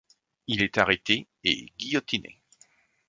[0.47, 2.41] Il est arrêté et guillotiné.